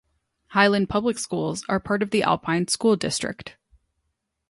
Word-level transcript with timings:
Highland 0.47 0.89
Public 0.89 1.19
schools 1.19 1.63
are 1.69 1.79
part 1.79 2.01
of 2.01 2.09
the 2.09 2.23
Alpine 2.23 2.67
School 2.69 2.95
District. 2.95 3.55